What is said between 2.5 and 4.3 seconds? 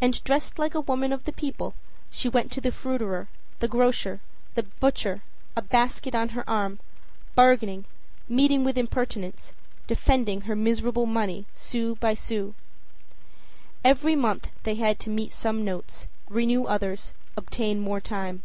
to the fruiterer, the grocer,